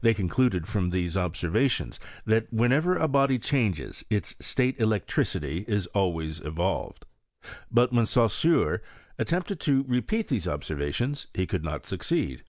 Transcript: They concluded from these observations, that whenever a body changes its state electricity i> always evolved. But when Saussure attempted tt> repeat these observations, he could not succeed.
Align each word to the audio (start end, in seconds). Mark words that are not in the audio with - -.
They 0.00 0.14
concluded 0.14 0.68
from 0.68 0.90
these 0.90 1.16
observations, 1.16 1.98
that 2.24 2.52
whenever 2.52 2.96
a 2.96 3.08
body 3.08 3.36
changes 3.36 4.04
its 4.08 4.36
state 4.38 4.78
electricity 4.78 5.64
i> 5.68 5.80
always 5.92 6.38
evolved. 6.38 7.04
But 7.68 7.92
when 7.92 8.06
Saussure 8.06 8.80
attempted 9.18 9.58
tt> 9.58 9.84
repeat 9.88 10.28
these 10.28 10.46
observations, 10.46 11.26
he 11.34 11.48
could 11.48 11.64
not 11.64 11.84
succeed. 11.84 12.44